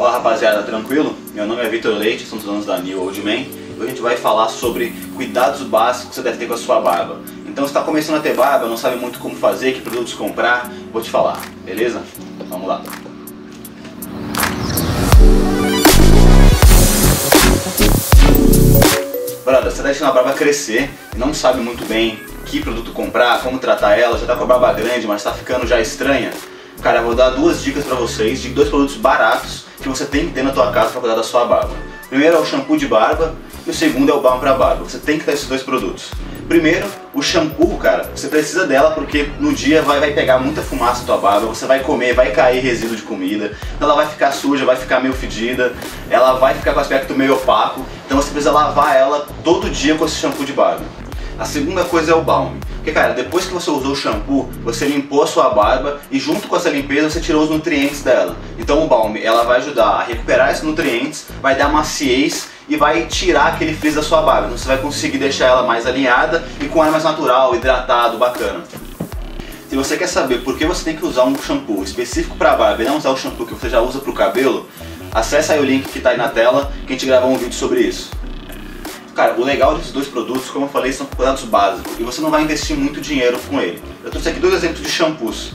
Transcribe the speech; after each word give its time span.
Fala 0.00 0.12
rapaziada, 0.12 0.62
tranquilo? 0.62 1.14
Meu 1.34 1.46
nome 1.46 1.60
é 1.60 1.68
Vitor 1.68 1.94
Leite, 1.94 2.24
somos 2.24 2.42
donos 2.42 2.64
da 2.64 2.78
New 2.78 3.02
Old 3.02 3.20
Man. 3.20 3.44
Hoje 3.76 3.82
a 3.82 3.86
gente 3.88 4.00
vai 4.00 4.16
falar 4.16 4.48
sobre 4.48 4.94
cuidados 5.14 5.60
básicos 5.60 6.08
que 6.08 6.14
você 6.14 6.22
deve 6.22 6.38
ter 6.38 6.46
com 6.46 6.54
a 6.54 6.56
sua 6.56 6.80
barba. 6.80 7.20
Então 7.46 7.64
se 7.64 7.70
está 7.70 7.82
começando 7.82 8.16
a 8.16 8.20
ter 8.20 8.32
barba, 8.32 8.66
não 8.66 8.78
sabe 8.78 8.96
muito 8.96 9.18
como 9.18 9.36
fazer, 9.36 9.74
que 9.74 9.82
produtos 9.82 10.14
comprar, 10.14 10.72
vou 10.90 11.02
te 11.02 11.10
falar, 11.10 11.38
beleza? 11.66 12.02
Vamos 12.48 12.66
lá. 12.66 12.82
Brother, 19.44 19.64
você 19.64 19.68
está 19.68 19.82
deixando 19.82 20.08
a 20.08 20.12
barba 20.12 20.32
crescer 20.32 20.88
e 21.14 21.18
não 21.18 21.34
sabe 21.34 21.60
muito 21.60 21.84
bem 21.84 22.18
que 22.46 22.62
produto 22.62 22.92
comprar, 22.92 23.42
como 23.42 23.58
tratar 23.58 23.98
ela, 23.98 24.16
já 24.16 24.22
está 24.22 24.34
com 24.34 24.44
a 24.44 24.46
barba 24.46 24.72
grande, 24.72 25.06
mas 25.06 25.18
está 25.20 25.32
ficando 25.34 25.66
já 25.66 25.78
estranha. 25.78 26.30
Cara, 26.82 27.00
eu 27.00 27.04
vou 27.04 27.14
dar 27.14 27.30
duas 27.30 27.62
dicas 27.62 27.84
para 27.84 27.94
vocês 27.94 28.40
de 28.40 28.48
dois 28.48 28.70
produtos 28.70 28.96
baratos 28.96 29.64
que 29.82 29.88
você 29.88 30.06
tem 30.06 30.26
que 30.26 30.32
ter 30.32 30.42
na 30.42 30.50
tua 30.50 30.72
casa 30.72 30.90
para 30.90 31.00
cuidar 31.00 31.14
da 31.14 31.22
sua 31.22 31.44
barba. 31.44 31.74
O 32.06 32.08
primeiro 32.08 32.36
é 32.36 32.38
o 32.38 32.44
shampoo 32.44 32.78
de 32.78 32.86
barba 32.86 33.34
e 33.66 33.70
o 33.70 33.74
segundo 33.74 34.10
é 34.10 34.14
o 34.14 34.20
balm 34.22 34.40
para 34.40 34.54
barba. 34.54 34.84
Você 34.84 34.98
tem 34.98 35.18
que 35.18 35.24
ter 35.24 35.32
esses 35.32 35.46
dois 35.46 35.62
produtos. 35.62 36.10
Primeiro, 36.48 36.86
o 37.12 37.22
shampoo, 37.22 37.76
cara, 37.76 38.10
você 38.14 38.28
precisa 38.28 38.66
dela 38.66 38.92
porque 38.92 39.28
no 39.38 39.52
dia 39.52 39.82
vai, 39.82 40.00
vai 40.00 40.12
pegar 40.12 40.38
muita 40.38 40.62
fumaça 40.62 41.00
na 41.00 41.06
tua 41.06 41.18
barba, 41.18 41.46
você 41.46 41.66
vai 41.66 41.80
comer, 41.80 42.14
vai 42.14 42.32
cair 42.32 42.60
resíduo 42.60 42.96
de 42.96 43.02
comida, 43.02 43.52
ela 43.78 43.94
vai 43.94 44.06
ficar 44.06 44.32
suja, 44.32 44.64
vai 44.64 44.74
ficar 44.74 45.00
meio 45.00 45.12
fedida, 45.12 45.74
ela 46.08 46.38
vai 46.38 46.54
ficar 46.54 46.72
com 46.72 46.80
aspecto 46.80 47.14
meio 47.14 47.34
opaco, 47.34 47.84
então 48.06 48.16
você 48.16 48.30
precisa 48.30 48.50
lavar 48.50 48.96
ela 48.96 49.28
todo 49.44 49.70
dia 49.70 49.94
com 49.94 50.06
esse 50.06 50.16
shampoo 50.16 50.44
de 50.44 50.52
barba. 50.52 50.84
A 51.40 51.46
segunda 51.46 51.84
coisa 51.84 52.12
é 52.12 52.14
o 52.14 52.20
balm. 52.20 52.52
Porque, 52.76 52.92
cara, 52.92 53.14
depois 53.14 53.46
que 53.46 53.54
você 53.54 53.70
usou 53.70 53.92
o 53.92 53.96
shampoo, 53.96 54.50
você 54.62 54.84
limpou 54.84 55.22
a 55.22 55.26
sua 55.26 55.48
barba 55.48 55.98
e 56.10 56.18
junto 56.18 56.46
com 56.46 56.54
essa 56.54 56.68
limpeza 56.68 57.08
você 57.08 57.18
tirou 57.18 57.42
os 57.42 57.48
nutrientes 57.48 58.02
dela. 58.02 58.36
Então 58.58 58.84
o 58.84 58.86
balm, 58.86 59.16
ela 59.16 59.42
vai 59.44 59.56
ajudar 59.56 59.86
a 59.86 60.02
recuperar 60.02 60.50
esses 60.50 60.62
nutrientes, 60.62 61.28
vai 61.40 61.56
dar 61.56 61.70
maciez 61.70 62.50
e 62.68 62.76
vai 62.76 63.06
tirar 63.06 63.54
aquele 63.54 63.72
frizz 63.72 63.94
da 63.94 64.02
sua 64.02 64.20
barba. 64.20 64.48
Então 64.48 64.58
você 64.58 64.68
vai 64.68 64.76
conseguir 64.76 65.16
deixar 65.16 65.46
ela 65.46 65.62
mais 65.62 65.86
alinhada 65.86 66.44
e 66.60 66.66
com 66.66 66.82
ar 66.82 66.90
mais 66.90 67.04
natural, 67.04 67.54
hidratado, 67.54 68.18
bacana. 68.18 68.62
Se 69.70 69.74
você 69.74 69.96
quer 69.96 70.08
saber 70.08 70.42
por 70.44 70.58
que 70.58 70.66
você 70.66 70.84
tem 70.84 70.94
que 70.94 71.06
usar 71.06 71.24
um 71.24 71.34
shampoo 71.34 71.82
específico 71.82 72.36
para 72.36 72.54
barba 72.54 72.82
e 72.82 72.84
não 72.84 72.98
usar 72.98 73.08
o 73.12 73.16
shampoo 73.16 73.46
que 73.46 73.54
você 73.54 73.70
já 73.70 73.80
usa 73.80 73.98
para 73.98 74.10
o 74.10 74.14
cabelo, 74.14 74.68
acessa 75.10 75.54
aí 75.54 75.60
o 75.60 75.64
link 75.64 75.88
que 75.88 75.96
está 75.96 76.10
aí 76.10 76.18
na 76.18 76.28
tela 76.28 76.70
que 76.86 76.92
a 76.92 76.96
gente 76.96 77.06
gravou 77.06 77.30
um 77.30 77.38
vídeo 77.38 77.54
sobre 77.54 77.80
isso. 77.80 78.19
Cara, 79.20 79.34
o 79.38 79.44
legal 79.44 79.74
desses 79.74 79.92
dois 79.92 80.06
produtos, 80.08 80.48
como 80.48 80.64
eu 80.64 80.70
falei, 80.70 80.94
são 80.94 81.04
cuidados 81.04 81.44
básicos 81.44 81.92
e 82.00 82.02
você 82.02 82.22
não 82.22 82.30
vai 82.30 82.42
investir 82.42 82.74
muito 82.74 83.02
dinheiro 83.02 83.38
com 83.50 83.60
ele. 83.60 83.78
Eu 84.02 84.10
trouxe 84.10 84.30
aqui 84.30 84.40
dois 84.40 84.54
exemplos 84.54 84.80
de 84.80 84.88
shampoos. 84.88 85.52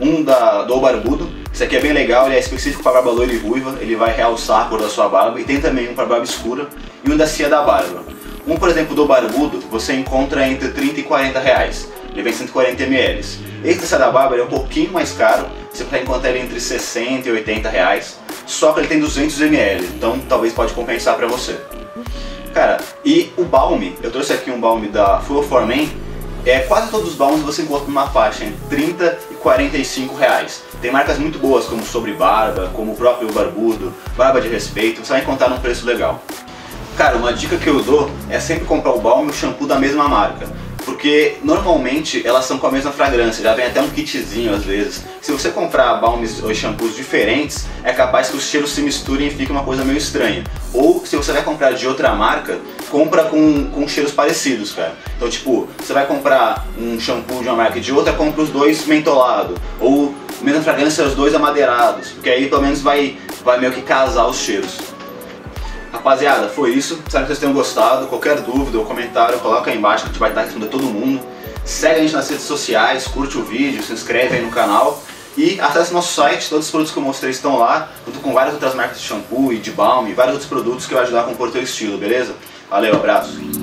Um 0.00 0.20
da, 0.24 0.64
do 0.64 0.80
Barbudo, 0.80 1.30
esse 1.52 1.62
aqui 1.62 1.76
é 1.76 1.80
bem 1.80 1.92
legal, 1.92 2.26
ele 2.26 2.34
é 2.34 2.40
específico 2.40 2.82
para 2.82 2.94
barba 2.94 3.12
loira 3.12 3.32
e 3.32 3.38
ruiva, 3.38 3.78
ele 3.80 3.94
vai 3.94 4.12
realçar 4.12 4.62
a 4.62 4.64
cor 4.64 4.80
da 4.80 4.88
sua 4.88 5.08
barba, 5.08 5.40
e 5.40 5.44
tem 5.44 5.60
também 5.60 5.88
um 5.88 5.94
para 5.94 6.06
barba 6.06 6.24
escura 6.24 6.66
e 7.04 7.08
um 7.12 7.16
da 7.16 7.24
Cia 7.24 7.48
da 7.48 7.62
Barba. 7.62 8.02
Um, 8.48 8.56
por 8.56 8.68
exemplo, 8.68 8.96
do 8.96 9.06
Barbudo, 9.06 9.60
você 9.70 9.92
encontra 9.92 10.48
entre 10.48 10.70
30 10.70 10.98
e 10.98 11.02
40 11.04 11.38
reais, 11.38 11.88
ele 12.10 12.20
vem 12.20 12.32
140 12.32 12.82
ml. 12.82 13.20
Esse 13.62 13.78
da 13.78 13.86
Cia 13.86 13.98
da 13.98 14.10
Barba 14.10 14.36
é 14.36 14.42
um 14.42 14.48
pouquinho 14.48 14.90
mais 14.90 15.12
caro, 15.12 15.46
você 15.72 15.84
vai 15.84 16.02
encontrar 16.02 16.30
ele 16.30 16.40
entre 16.40 16.58
60 16.58 17.28
e 17.28 17.30
80 17.30 17.68
reais, 17.68 18.18
só 18.44 18.72
que 18.72 18.80
ele 18.80 18.88
tem 18.88 18.98
200 18.98 19.40
ml, 19.40 19.86
então 19.94 20.18
talvez 20.28 20.52
pode 20.52 20.72
compensar 20.72 21.14
para 21.14 21.28
você. 21.28 21.56
Cara, 22.54 22.78
e 23.04 23.32
o 23.36 23.44
balme, 23.44 23.98
eu 24.00 24.12
trouxe 24.12 24.32
aqui 24.32 24.48
um 24.48 24.60
balme 24.60 24.86
da 24.86 25.18
Full 25.18 25.42
for 25.42 25.66
Men, 25.66 25.90
é, 26.46 26.60
quase 26.60 26.88
todos 26.88 27.08
os 27.08 27.14
balmes 27.16 27.42
você 27.42 27.62
encontra 27.62 27.86
numa 27.88 28.06
faixa 28.06 28.44
entre 28.44 28.60
30 28.68 29.18
e 29.32 29.34
45 29.34 30.14
reais. 30.14 30.62
Tem 30.80 30.92
marcas 30.92 31.18
muito 31.18 31.36
boas 31.36 31.64
como 31.64 31.82
Sobre 31.82 32.12
Barba, 32.12 32.70
como 32.72 32.92
o 32.92 32.96
próprio 32.96 33.32
Barbudo, 33.32 33.92
Barba 34.16 34.40
de 34.40 34.46
Respeito, 34.46 35.04
você 35.04 35.14
vai 35.14 35.22
encontrar 35.22 35.48
num 35.48 35.58
preço 35.58 35.84
legal. 35.84 36.22
Cara, 36.96 37.16
uma 37.16 37.32
dica 37.32 37.56
que 37.56 37.66
eu 37.66 37.82
dou 37.82 38.08
é 38.30 38.38
sempre 38.38 38.66
comprar 38.66 38.92
o 38.92 39.00
balme 39.00 39.28
e 39.28 39.30
o 39.30 39.34
shampoo 39.34 39.66
da 39.66 39.80
mesma 39.80 40.06
marca 40.08 40.46
porque 40.84 41.36
normalmente 41.42 42.26
elas 42.26 42.44
são 42.44 42.58
com 42.58 42.66
a 42.66 42.70
mesma 42.70 42.92
fragrância, 42.92 43.42
já 43.42 43.54
vem 43.54 43.66
até 43.66 43.80
um 43.80 43.88
kitzinho 43.88 44.54
às 44.54 44.64
vezes. 44.64 45.02
Se 45.20 45.32
você 45.32 45.50
comprar 45.50 45.94
balmes 45.94 46.42
ou 46.42 46.54
shampoos 46.54 46.94
diferentes, 46.94 47.66
é 47.82 47.92
capaz 47.92 48.30
que 48.30 48.36
os 48.36 48.44
cheiros 48.44 48.70
se 48.70 48.82
misturem 48.82 49.28
e 49.28 49.30
fique 49.30 49.50
uma 49.50 49.64
coisa 49.64 49.84
meio 49.84 49.98
estranha. 49.98 50.44
Ou 50.72 51.04
se 51.06 51.16
você 51.16 51.32
vai 51.32 51.42
comprar 51.42 51.72
de 51.72 51.86
outra 51.86 52.14
marca, 52.14 52.58
compra 52.90 53.24
com, 53.24 53.70
com 53.70 53.88
cheiros 53.88 54.12
parecidos, 54.12 54.72
cara. 54.72 54.94
Então 55.16 55.28
tipo, 55.28 55.68
você 55.78 55.92
vai 55.92 56.06
comprar 56.06 56.66
um 56.78 57.00
shampoo 57.00 57.42
de 57.42 57.48
uma 57.48 57.56
marca 57.56 57.78
e 57.78 57.80
de 57.80 57.92
outra, 57.92 58.12
compra 58.12 58.42
os 58.42 58.50
dois 58.50 58.86
mentolados. 58.86 59.56
Ou 59.80 60.14
mesma 60.42 60.62
fragrância, 60.62 61.04
os 61.04 61.14
dois 61.14 61.34
amadeirados, 61.34 62.10
porque 62.10 62.28
aí 62.28 62.48
pelo 62.48 62.62
menos 62.62 62.82
vai, 62.82 63.16
vai 63.42 63.58
meio 63.58 63.72
que 63.72 63.80
casar 63.80 64.26
os 64.26 64.36
cheiros. 64.36 64.93
Rapaziada, 66.04 66.48
foi 66.48 66.74
isso. 66.74 67.00
Espero 67.06 67.24
que 67.24 67.28
vocês 67.28 67.38
tenham 67.38 67.54
gostado. 67.54 68.06
Qualquer 68.08 68.38
dúvida 68.42 68.76
ou 68.76 68.84
comentário, 68.84 69.38
coloca 69.38 69.70
aí 69.70 69.78
embaixo 69.78 70.04
que 70.04 70.10
a 70.10 70.12
gente 70.12 70.20
vai 70.20 70.28
estar 70.28 70.42
respondendo 70.42 70.70
todo 70.70 70.84
mundo. 70.84 71.24
Segue 71.64 72.00
a 72.00 72.02
gente 72.02 72.12
nas 72.12 72.28
redes 72.28 72.44
sociais, 72.44 73.08
curte 73.08 73.38
o 73.38 73.42
vídeo, 73.42 73.82
se 73.82 73.94
inscreve 73.94 74.36
aí 74.36 74.42
no 74.42 74.50
canal. 74.50 75.02
E 75.34 75.58
acesse 75.58 75.94
nosso 75.94 76.12
site, 76.12 76.50
todos 76.50 76.66
os 76.66 76.70
produtos 76.70 76.92
que 76.92 76.98
eu 76.98 77.02
mostrei 77.02 77.30
estão 77.30 77.58
lá, 77.58 77.88
junto 78.04 78.20
com 78.20 78.34
várias 78.34 78.52
outras 78.52 78.74
marcas 78.74 79.00
de 79.00 79.06
shampoo 79.06 79.50
e 79.50 79.58
de 79.58 79.70
balm 79.70 80.06
e 80.06 80.12
vários 80.12 80.34
outros 80.34 80.48
produtos 80.48 80.86
que 80.86 80.92
vai 80.92 81.04
ajudar 81.04 81.22
a 81.22 81.24
compor 81.24 81.50
teu 81.50 81.62
estilo, 81.62 81.96
beleza? 81.96 82.34
Valeu, 82.68 82.96
abraço! 82.96 83.53